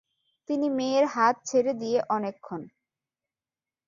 তিনি 0.49 0.67
মেয়ের 0.69 1.05
হাত 1.05 1.35
ছেড়ে 1.45 1.73
দিয়ে 1.73 1.99
অনেকক্ষণ। 2.09 2.61